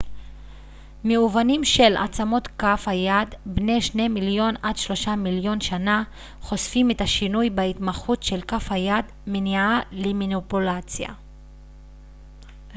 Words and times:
מאובנים 1.03 1.63
של 1.63 1.97
עצמות 1.97 2.47
כף 2.57 2.83
היד 2.87 3.35
בני 3.45 3.81
שני 3.81 4.07
מיליון 4.07 4.55
עד 4.63 4.77
שלושה 4.77 5.15
מיליון 5.15 5.61
שנה 5.61 6.03
חושפים 6.41 6.91
את 6.91 7.01
השינוי 7.01 7.49
בהתמחות 7.49 8.23
של 8.23 8.41
כף 8.41 8.71
היד 8.71 9.05
מניעה 9.27 9.79
למניפולציה 9.91 11.09